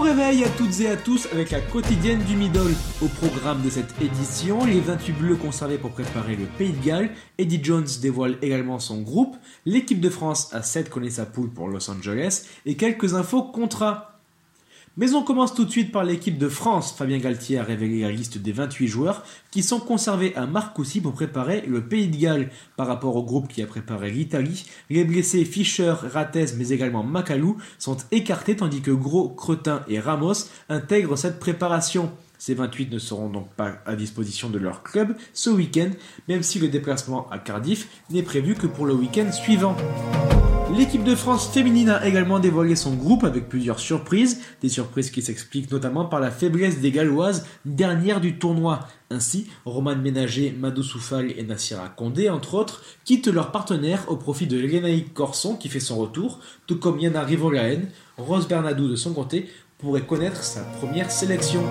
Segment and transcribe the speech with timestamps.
[0.00, 2.74] réveil à toutes et à tous avec la quotidienne du Middle.
[3.02, 7.10] Au programme de cette édition, les 28 bleus conservés pour préparer le Pays de Galles,
[7.38, 9.36] Eddie Jones dévoile également son groupe,
[9.66, 14.11] l'équipe de France à 7 connaît sa poule pour Los Angeles et quelques infos contrats.
[14.98, 16.92] Mais on commence tout de suite par l'équipe de France.
[16.92, 21.14] Fabien Galtier a révélé la liste des 28 joueurs qui sont conservés à Marcoussis pour
[21.14, 22.50] préparer le Pays de Galles.
[22.76, 27.56] Par rapport au groupe qui a préparé l'Italie, les blessés Fischer, Rates mais également Macalou
[27.78, 32.12] sont écartés tandis que Gros, Cretin et Ramos intègrent cette préparation.
[32.36, 35.90] Ces 28 ne seront donc pas à disposition de leur club ce week-end,
[36.28, 39.74] même si le déplacement à Cardiff n'est prévu que pour le week-end suivant.
[40.74, 45.20] L'équipe de France féminine a également dévoilé son groupe avec plusieurs surprises, des surprises qui
[45.20, 48.88] s'expliquent notamment par la faiblesse des Galloises, dernière du tournoi.
[49.10, 54.46] Ainsi, Roman Ménager, Madou Soufal et Nassira Condé, entre autres, quittent leurs partenaires au profit
[54.46, 57.82] de Lénaïque Corson qui fait son retour, tout comme Yana Rivolaen,
[58.16, 61.62] Rose Bernadou de son côté, pourrait connaître sa première sélection.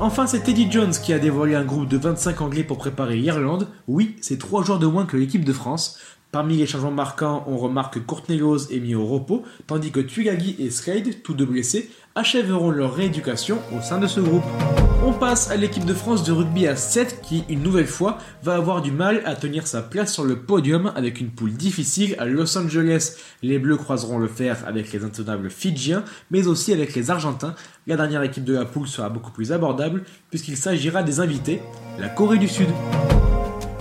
[0.00, 3.68] Enfin, c'est Teddy Jones qui a dévoilé un groupe de 25 Anglais pour préparer l'Irlande.
[3.86, 5.98] Oui, c'est trois joueurs de moins que l'équipe de France.
[6.32, 10.56] Parmi les changements marquants, on remarque que Courtney est mis au repos, tandis que Tuilagi
[10.58, 14.42] et Slade, tous deux blessés, achèveront leur rééducation au sein de ce groupe.
[15.06, 18.54] On passe à l'équipe de France de rugby à 7 qui, une nouvelle fois, va
[18.54, 22.24] avoir du mal à tenir sa place sur le podium avec une poule difficile à
[22.24, 23.16] Los Angeles.
[23.42, 27.54] Les Bleus croiseront le fer avec les intenables Fidjiens, mais aussi avec les Argentins.
[27.86, 31.60] La dernière équipe de la poule sera beaucoup plus abordable puisqu'il s'agira des invités,
[31.98, 32.68] la Corée du Sud.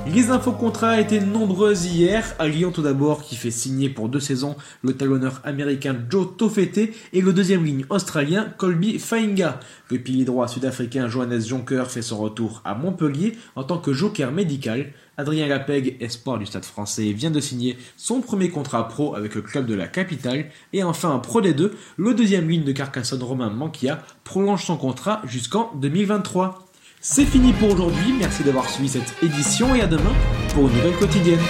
[0.05, 2.35] Les infos contrats étaient nombreuses hier.
[2.43, 7.21] Lyon tout d'abord qui fait signer pour deux saisons le talonneur américain Joe Tofete et
[7.21, 9.61] le deuxième ligne australien Colby Fainga.
[9.89, 14.31] Le pilier droit sud-africain Johannes Jonker fait son retour à Montpellier en tant que joker
[14.33, 14.91] médical.
[15.17, 19.41] Adrien Lapeg, espoir du stade français, vient de signer son premier contrat pro avec le
[19.41, 20.47] club de la capitale.
[20.73, 25.21] Et enfin, pro des deux, le deuxième ligne de Carcassonne Romain Manquia prolonge son contrat
[25.25, 26.67] jusqu'en 2023.
[27.05, 30.13] C'est fini pour aujourd'hui, merci d'avoir suivi cette édition et à demain
[30.53, 31.41] pour une nouvelle quotidienne.